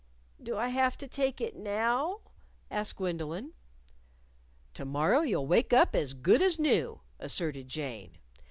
"Do 0.41 0.57
I 0.57 0.69
have 0.69 0.97
to 0.97 1.07
take 1.07 1.39
it 1.39 1.55
now?" 1.55 2.21
asked 2.71 2.95
Gwendolyn. 2.95 3.53
"To 4.73 4.83
morrow 4.83 5.21
you'll 5.21 5.45
wake 5.45 5.73
up 5.73 5.95
as 5.95 6.15
good 6.15 6.41
as 6.41 6.57
new," 6.57 7.01
asserted 7.19 7.67
Jane. 7.69 8.17